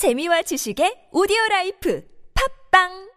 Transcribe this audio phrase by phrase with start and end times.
[0.00, 2.00] 재미와 지식의 오디오 라이프.
[2.32, 3.09] 팟빵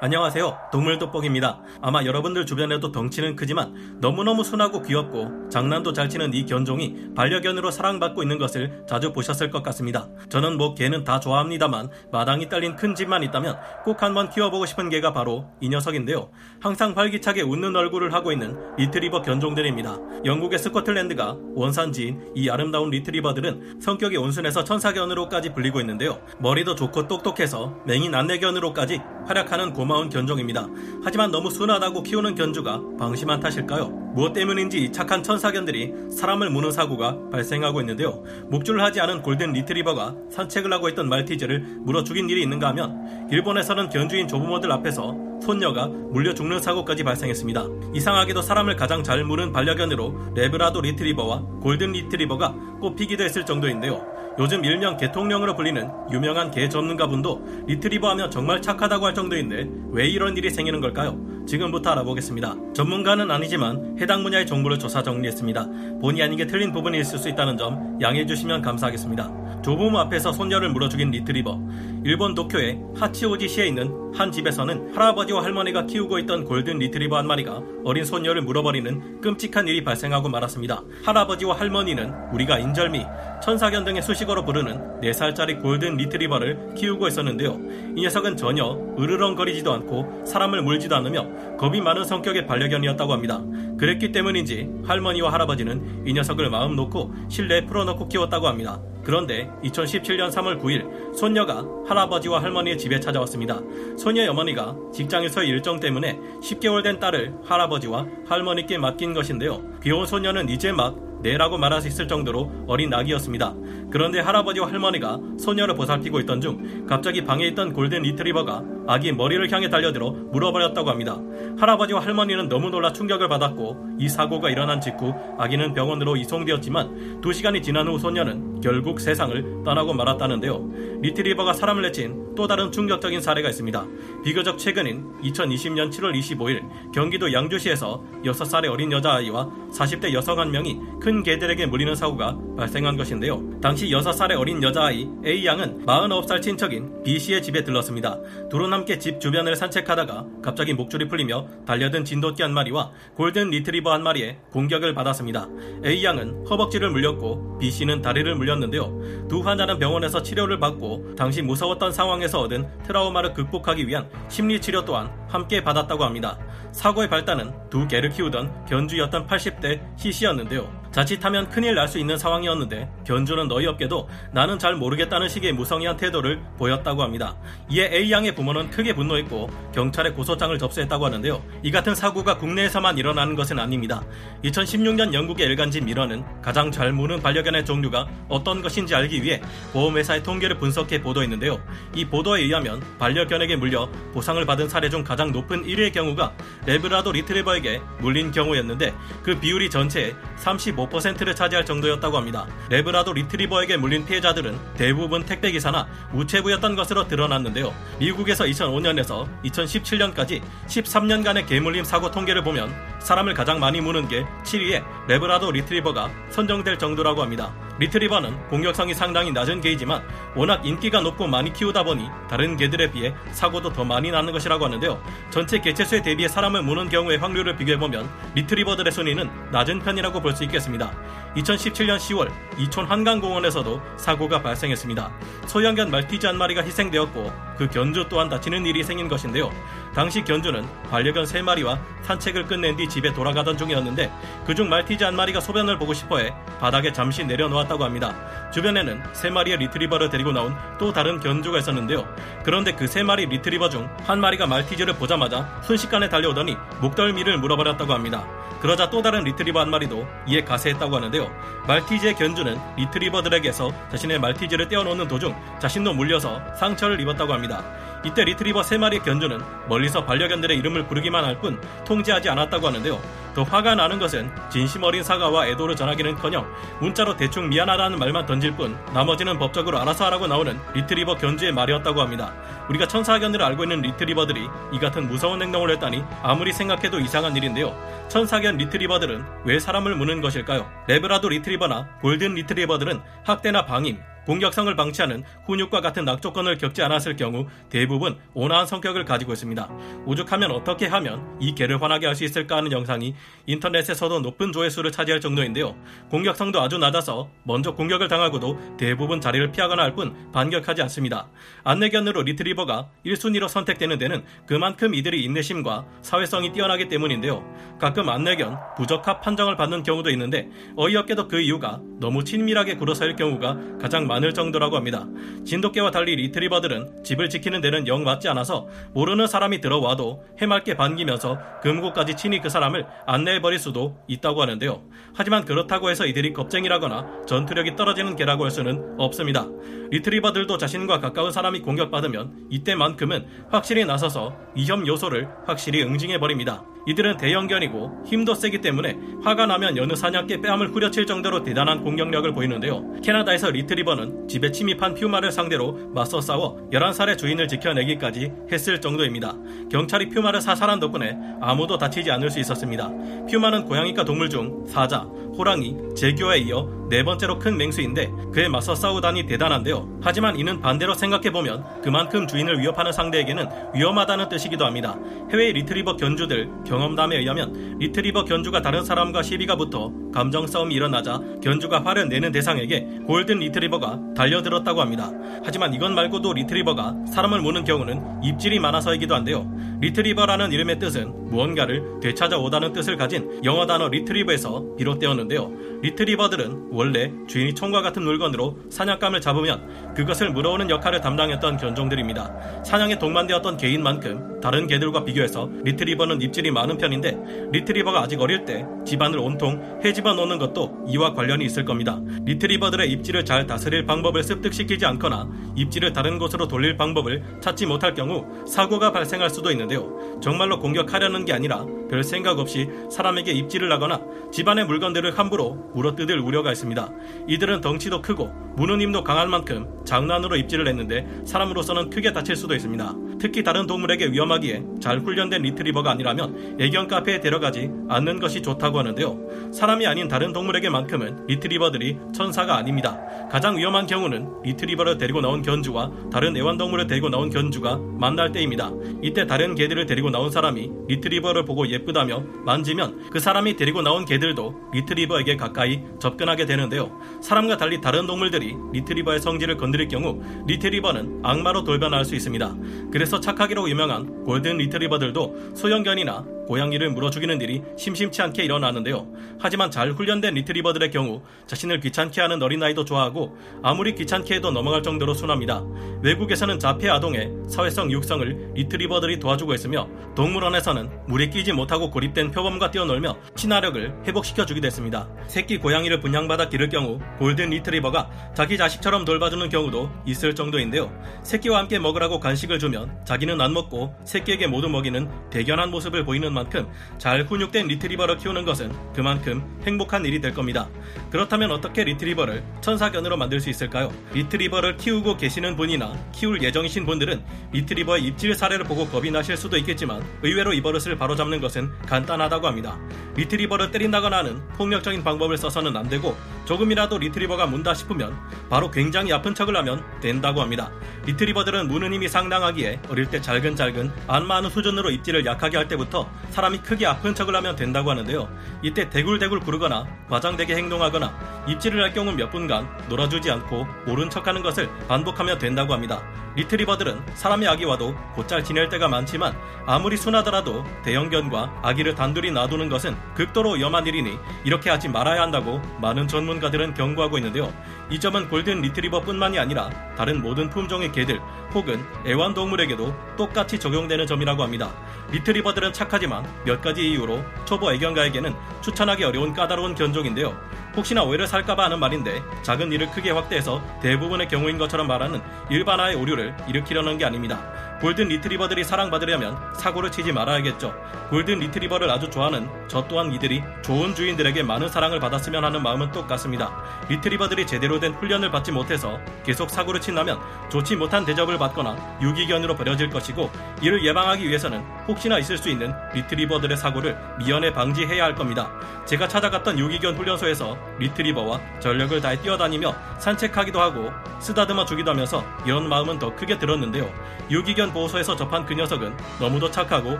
[0.00, 0.56] 안녕하세요.
[0.70, 1.60] 동물 돋보기입니다.
[1.82, 8.22] 아마 여러분들 주변에도 덩치는 크지만 너무너무 순하고 귀엽고 장난도 잘 치는 이 견종이 반려견으로 사랑받고
[8.22, 10.06] 있는 것을 자주 보셨을 것 같습니다.
[10.28, 15.12] 저는 뭐 개는 다 좋아합니다만 마당이 딸린 큰 집만 있다면 꼭 한번 키워보고 싶은 개가
[15.12, 16.30] 바로 이 녀석인데요.
[16.60, 19.98] 항상 활기차게 웃는 얼굴을 하고 있는 리트리버 견종들입니다.
[20.24, 26.20] 영국의 스코틀랜드가 원산지인 이 아름다운 리트리버들은 성격이 온순해서 천사견으로까지 불리고 있는데요.
[26.38, 30.68] 머리도 좋고 똑똑해서 맹인 안내견으로까지 활약하는 고 고마운 견종입니다.
[31.02, 33.88] 하지만 너무 순하다고 키우는 견주가 방심한 탓일까요?
[34.14, 38.22] 무엇 때문인지 착한 천사견들이 사람을 무는 사고가 발생하고 있는데요.
[38.50, 43.88] 목줄을 하지 않은 골든 리트리버가 산책을 하고 있던 말티즈를 물어 죽인 일이 있는가 하면 일본에서는
[43.88, 47.64] 견주인 조부모들 앞에서 손녀가 물려 죽는 사고까지 발생했습니다.
[47.94, 54.18] 이상하게도 사람을 가장 잘 무는 반려견으로 래브라도 리트리버와 골든 리트리버가 꼽히기도 했을 정도인데요.
[54.38, 60.06] 요즘 일명 개통령으로 불리는 유명한 개 전문가 분도 리트리버 하면 정말 착하다고 할 정도인데 왜
[60.06, 61.18] 이런 일이 생기는 걸까요?
[61.48, 62.54] 지금부터 알아보겠습니다.
[62.74, 65.66] 전문가는 아니지만 해당 분야의 정보를 조사 정리했습니다.
[66.00, 69.62] 본의 아니게 틀린 부분이 있을 수 있다는 점 양해해 주시면 감사하겠습니다.
[69.62, 71.58] 조부모 앞에서 손녀를 물어 죽인 리트리버.
[72.04, 78.04] 일본 도쿄의 하치오지시에 있는 한 집에서는 할아버지와 할머니가 키우고 있던 골든 리트리버 한 마리가 어린
[78.04, 80.82] 손녀를 물어버리는 끔찍한 일이 발생하고 말았습니다.
[81.04, 83.04] 할아버지와 할머니는 우리가 인절미,
[83.42, 87.58] 천사견 등의 수식어로 부르는 4살짜리 골든 리트리버를 키우고 있었는데요.
[87.96, 88.64] 이 녀석은 전혀
[88.98, 93.42] 으르렁거리지도 않고 사람을 물지도 않으며 겁이 많은 성격의 반려견이었다고 합니다.
[93.78, 98.80] 그랬기 때문인지 할머니와 할아버지는 이 녀석을 마음 놓고 실내에 풀어놓고 키웠다고 합니다.
[99.08, 103.58] 그런데 2017년 3월 9일 손녀가 할아버지와 할머니의 집에 찾아왔습니다.
[103.96, 109.62] 소녀의 어머니가 직장에서의 일정 때문에 10개월 된 딸을 할아버지와 할머니께 맡긴 것인데요.
[109.82, 113.54] 귀여운 소녀는 이제 막 네라고 말할 수 있을 정도로 어린 아기였습니다.
[113.90, 119.68] 그런데 할아버지와 할머니가 소녀를 보살피고 있던 중 갑자기 방에 있던 골든 리트리버가 아기 머리를 향해
[119.68, 121.20] 달려들어 물어버렸다고 합니다.
[121.58, 127.60] 할아버지와 할머니는 너무 놀라 충격을 받았고 이 사고가 일어난 직후 아기는 병원으로 이송되었지만 두 시간이
[127.60, 130.70] 지난 후 소녀는 결국 세상을 떠나고 말았다는데요.
[131.02, 133.86] 리트리버가 사람을 내친 또 다른 충격적인 사례가 있습니다.
[134.24, 141.22] 비교적 최근인 2020년 7월 25일 경기도 양주시에서 6살의 어린 여자아이와 40대 여성 한 명이 큰
[141.22, 143.42] 개들에게 물리는 사고가 발생한 것인데요.
[143.60, 148.18] 당시 6살의 어린 여자아이 A양은 49살 친척인 B씨의 집에 들렀습니다.
[148.50, 154.04] 둘은 함께 집 주변을 산책하다가 갑자기 목줄이 풀리며 달려든 진돗개 한 마리와 골든 리트리버 한
[154.04, 155.48] 마리에 공격을 받았습니다.
[155.84, 159.26] A양은 허벅지를 물렸고 B씨는 다리를 물렸는데요.
[159.28, 165.10] 두 환자는 병원에서 치료를 받고 당시 무서웠던 상황에서 얻은 트라우마를 극복하기 위한 심리 치료 또한
[165.28, 166.38] 함께 받았다고 합니다.
[166.70, 170.77] 사고의 발단은 두 개를 키우던 견주였던 80대 C씨였는데요.
[170.92, 177.02] 자칫하면 큰일 날 수 있는 상황이었는데 견주는 너희없게도 나는 잘 모르겠다는 식의 무성의한 태도를 보였다고
[177.02, 177.34] 합니다.
[177.70, 181.42] 이에 A양의 부모는 크게 분노했고 경찰에 고소장을 접수했다고 하는데요.
[181.62, 184.02] 이 같은 사고가 국내에서만 일어나는 것은 아닙니다.
[184.44, 189.40] 2016년 영국의 일간지 미러는 가장 잘 무는 반려견의 종류가 어떤 것인지 알기 위해
[189.72, 191.58] 보험회사의 통계를 분석해 보도했는데요.
[191.94, 196.34] 이 보도에 의하면 반려견에게 물려 보상을 받은 사례 중 가장 높은 1위의 경우가
[196.66, 200.77] 레브라도 리트리버에게 물린 경우였는데 그 비율이 전체의 35%
[201.20, 202.46] 를 차지할 정도였다고 합니다.
[202.68, 207.74] 레브라도 리트리버에게 물린 피해자들은 대부분 택배기사나 우체부였던 것으로 드러났는데요.
[207.98, 215.50] 미국에서 2005년에서 2017년까지 13년간의 개물림 사고 통계를 보면 사람을 가장 많이 무는 게 7위에 래브라도
[215.50, 217.52] 리트리버가 선정될 정도라고 합니다.
[217.78, 220.02] 리트리버는 공격성이 상당히 낮은 개이지만
[220.34, 225.00] 워낙 인기가 높고 많이 키우다 보니 다른 개들에 비해 사고도 더 많이 나는 것이라고 하는데요.
[225.30, 230.92] 전체 개체수에 대비해 사람을 무는 경우의 확률을 비교해보면 리트리버들의 순위는 낮은 편이라고 볼 수 있겠습니다.
[231.38, 235.10] 2017년 10월 이촌 한강공원에서도 사고가 발생했습니다.
[235.46, 239.50] 소형견 말티즈 한 마리가 희생되었고 그 견주 또한 다치는 일이 생긴 것인데요.
[239.94, 244.12] 당시 견주는 반려견 3마리와 산책을 끝낸 뒤 집에 돌아가던 중이었는데
[244.46, 248.14] 그중 말티즈 한 마리가 소변을 보고 싶어해 바닥에 잠시 내려놓았다고 합니다.
[248.52, 252.06] 주변에는 3마리의 리트리버를 데리고 나온 또 다른 견주가 있었는데요.
[252.44, 258.24] 그런데 그 3마리 리트리버 중 한 마리가 말티즈를 보자마자 순식간에 달려오더니 목덜미를 물어버렸다고 합니다.
[258.60, 261.30] 그러자 또 다른 리트리버 한 마리도 이에 가세했다고 하는데요.
[261.66, 267.64] 말티즈의 견주는 리트리버들에게서 자신의 말티즈를 떼어놓는 도중 자신도 물려서 상처를 입었다고 합니다.
[268.04, 273.00] 이때 리트리버 3마리의 견주는 멀리서 반려견들의 이름을 부르기만 할 뿐 통제하지 않았다고 하는데요.
[273.34, 276.44] 더 화가 나는 것은 진심 어린 사과와 애도를 전하기는커녕
[276.80, 282.34] 문자로 대충 미안하다는 말만 던질 뿐 나머지는 법적으로 알아서 하라고 나오는 리트리버 견주의 말이었다고 합니다.
[282.68, 287.76] 우리가 천사견들로 알고 있는 리트리버들이 이 같은 무서운 행동을 했다니 아무리 생각해도 이상한 일인데요.
[288.08, 290.68] 천사견 리트리버들은 왜 사람을 무는 것일까요?
[290.88, 298.18] 래브라도 리트리버나 골든 리트리버들은 학대나 방임, 공격성을 방치하는 훈육과 같은 낙조건을 겪지 않았을 경우 대부분
[298.34, 299.70] 온화한 성격을 가지고 있습니다.
[300.04, 303.14] 오죽하면 어떻게 하면 이 개를 화나게 할 수 있을까 하는 영상이
[303.46, 305.76] 인터넷에서도 높은 조회수를 차지할 정도인데요.
[306.10, 311.28] 공격성도 아주 낮아서 먼저 공격을 당하고도 대부분 자리를 피하거나 할 뿐 반격하지 않습니다.
[311.64, 317.42] 안내견으로 리트리버가 1순위로 선택되는 데는 그만큼 이들이 인내심과 사회성이 뛰어나기 때문인데요.
[317.80, 324.06] 가끔 안내견 부적합 판정을 받는 경우도 있는데 어이없게도 그 이유가 너무 친밀하게 굴어서일 경우가 가장
[324.06, 325.06] 많을 정도라고 합니다.
[325.44, 332.16] 진돗개와 달리 리트리버들은 집을 지키는 데는 영 맞지 않아서 모르는 사람이 들어와도 해맑게 반기면서 금고까지
[332.16, 334.82] 친히 그 사람을 안내해버릴 수도 있다고 하는데요.
[335.14, 339.46] 하지만 그렇다고 해서 이들이 겁쟁이라거나 전투력이 떨어지는 개라고 할 수는 없습니다.
[339.90, 346.64] 리트리버들도 자신과 가까운 사람이 공격받으면 이때만큼은 확실히 나서서 위험 요소를 확실히 응징해버립니다.
[346.86, 353.00] 이들은 대형견이고 힘도 세기 때문에 화가 나면 여느 사냥개 뺨을 후려칠 정도로 대단한 공격력을 보이는데요.
[353.02, 359.34] 캐나다에서 리트리버는 집에 침입한 퓨마를 상대로 맞서 싸워 11살의 주인을 지켜내기까지 했을 정도입니다.
[359.70, 362.90] 경찰이 퓨마를 사살한 덕분에 아무도 다치지 않을 수 있었습니다.
[363.30, 365.00] 퓨마는 고양이과 동물 중 사자,
[365.36, 369.98] 호랑이, 제교에 이어 네 번째로 큰 맹수인데 그에 맞서 싸우다니 대단한데요.
[370.02, 374.98] 하지만 이는 반대로 생각해보면 그만큼 주인을 위협하는 상대에게는 위험하다는 뜻이기도 합니다.
[375.30, 381.84] 해외 리트리버 견주들 경험담에 의하면 리트리버 견주가 다른 사람과 시비가 붙어 감정 싸움이 일어나자 견주가
[381.84, 385.12] 화를 내는 대상에게 골든 리트리버가 달려들었다고 합니다.
[385.44, 389.50] 하지만 이건 말고도 리트리버가 사람을 무는 경우는 입질이 많아서이기도 한데요.
[389.80, 395.52] 리트리버라는 이름의 뜻은 무언가를 되찾아오다는 뜻을 가진 영어 단어 retrieve에서 비롯되었는데요.
[395.82, 402.64] 리트리버들은 원래 주인이 총과 같은 물건으로 사냥감을 잡으면 그것을 물어오는 역할을 담당했던 견종들입니다.
[402.64, 407.16] 사냥에 동반되었던 개인만큼 다른 개들과 비교해서 리트리버는 입질이 많은 편인데
[407.52, 412.00] 리트리버가 아직 어릴 때 집안을 온통 헤집어 놓는 것도 이와 관련이 있을 겁니다.
[412.24, 418.26] 리트리버들의 입질을 잘 다스릴 방법을 습득시키지 않거나 입질을 다른 곳으로 돌릴 방법을 찾지 못할 경우
[418.46, 420.18] 사고가 발생할 수도 있는 데요.
[420.20, 424.00] 정말로 공격하려는 게 아니라 별 생각 없이 사람에게 입질을 하거나
[424.32, 426.90] 집안의 물건들을 함부로 물어뜯을 우려가 있습니다.
[427.28, 432.94] 이들은 덩치도 크고 무는 힘도 강할 만큼 장난으로 입질을 했는데 사람으로서는 크게 다칠 수도 있습니다.
[433.20, 439.52] 특히 다른 동물에게 위험하기에 잘 훈련된 리트리버가 아니라면 애견 카페에 데려가지 않는 것이 좋다고 하는데요.
[439.52, 443.00] 사람이 아닌 다른 동물에게만큼은 리트리버들이 천사가 아닙니다.
[443.30, 448.70] 가장 위험한 경우는 리트리버를 데리고 나온 견주와 다른 애완동물을 데리고 나온 견주가 만날 때입니다.
[449.02, 454.70] 이때 다른 개들을 데리고 나온 사람이 리트리버를 보고 예쁘다며 만지면 그 사람이 데리고 나온 개들도
[454.72, 456.98] 리트리버에게 가까이 접근하게 되는데요.
[457.22, 462.56] 사람과 달리 다른 동물들이 리트리버의 성질을 건드릴 경우 리트리버는 악마로 돌변할 수 있습니다.
[462.90, 469.06] 그래서 착하기로 유명한 골든 리트리버들도 소형견이나 고양이를 물어 죽이는 일이 심심치 않게 일어나는데요.
[469.38, 475.12] 하지만 잘 훈련된 리트리버들의 경우 자신을 귀찮게 하는 어린아이도 좋아하고 아무리 귀찮게 해도 넘어갈 정도로
[475.12, 475.62] 순합니다.
[476.02, 483.18] 외국에서는 자폐 아동의 사회성 육성을 리트리버들이 도와주고 있으며 동물원에서는 물에 끼지 못하고 고립된 표범과 뛰어놀며
[483.36, 485.06] 친화력을 회복시켜 주기도 했습니다.
[485.26, 490.90] 새끼 고양이를 분양받아 기를 경우 골든 리트리버가 자기 자식처럼 돌봐주는 경우도 있을 정도인데요.
[491.22, 496.68] 새끼와 함께 먹으라고 간식을 주면 자기는 안 먹고 새끼에게 모두 먹이는 대견한 모습을 보이는 만큼
[496.98, 500.68] 잘 훈육된 리트리버를 키우는 것은 그만큼 행복한 일이 될 겁니다.
[501.10, 503.92] 그렇다면 어떻게 리트리버를 천사견으로 만들 수 있을까요?
[504.12, 510.04] 리트리버를 키우고 계시는 분이나 키울 예정이신 분들은 리트리버의 입질 사례를 보고 겁이 나실 수도 있겠지만
[510.22, 512.78] 의외로 이 버릇을 바로잡는 것은 간단하다고 합니다.
[513.16, 516.16] 리트리버를 때린다거나 하는 폭력적인 방법을 써서는 안 되고
[516.48, 520.70] 조금이라도 리트리버가 문다 싶으면 바로 굉장히 아픈 척을 하면 된다고 합니다.
[521.04, 526.86] 리트리버들은 무는 힘이 상당하기에 어릴 때 잘근잘근 안마하는 수준으로 입질을 약하게 할 때부터 사람이 크게
[526.86, 528.30] 아픈 척을 하면 된다고 하는데요.
[528.62, 534.70] 이때 대굴대굴 구르거나 과장되게 행동하거나 입질을 할 경우 몇 분간 놀아주지 않고 모른 척하는 것을
[534.88, 536.02] 반복하면 된다고 합니다.
[536.36, 539.36] 리트리버들은 사람의 아기와도 곧잘 지낼 때가 많지만
[539.66, 546.06] 아무리 순하더라도 대형견과 아기를 단둘이 놔두는 것은 극도로 위험한 일이니 이렇게 하지 말아야 한다고 많은
[546.06, 547.52] 전문 가들은 경고하고 있는데요.
[547.90, 551.20] 이 점은 골든 리트리버뿐만이 아니라 다른 모든 품종의 개들
[551.54, 554.70] 혹은 애완동물에게도 똑같이 적용되는 점이라고 합니다.
[555.10, 560.36] 리트리버들은 착하지만 몇 가지 이유로 초보 애견가에게는 추천하기 어려운 까다로운 견종인데요.
[560.76, 566.36] 혹시나 오해를 살까봐 하는 말인데 작은 일을 크게 확대해서 대부분의 경우인 것처럼 말하는 일반화의 오류를
[566.46, 567.40] 일으키려는 게 아닙니다.
[567.80, 570.74] 골든 리트리버들이 사랑받으려면 사고를 치지 말아야겠죠.
[571.10, 576.52] 골든 리트리버를 아주 좋아하는 저 또한 이들이 좋은 주인들에게 많은 사랑을 받았으면 하는 마음은 똑같습니다.
[576.88, 580.18] 리트리버들이 제대로 된 훈련을 받지 못해서 계속 사고를 친다면
[580.50, 583.30] 좋지 못한 대접을 받거나 유기견으로 버려질 것이고
[583.62, 588.50] 이를 예방하기 위해서는 혹시나 있을 수 있는 리트리버들의 사고를 미연에 방지해야 할 겁니다.
[588.86, 595.98] 제가 찾아갔던 유기견 훈련소에서 리트리버와 전력을 다해 뛰어다니며 산책하기도 하고 쓰다듬어 주기도 하면서 이런 마음은
[595.98, 596.90] 더 크게 들었는데요.
[597.30, 599.98] 유기견 보호소에서 접한 그 녀석은 너무도 착하고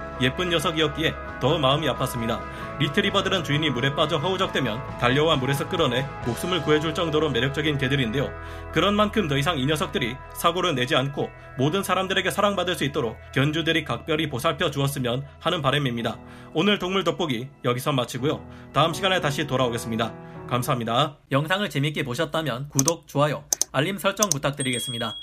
[0.20, 2.40] 예쁜 녀석이었기에 더 마음이 아팠습니다.
[2.78, 8.30] 리트리버들은 주인이 물에 빠져 허우적대면 달려와 물에서 끌어내 목숨을 구해줄 정도로 매력적인 개들인데요.
[8.72, 13.84] 그런 만큼 더 이상 이 녀석들이 사고를 내지 않고 모든 사람들에게 사랑받을 수 있도록 견주들이
[13.84, 16.18] 각별히 보살펴 주었으면 하는 바람입니다.
[16.54, 18.44] 오늘 동물 돋보기 여기서 마치고요.
[18.72, 20.12] 다음 시간에 다시 돌아오겠습니다.
[20.48, 21.18] 감사합니다.
[21.30, 25.14] 영상을 재밌게 보셨다면 구독, 좋아요, 알림 설정 부탁드리겠습니다.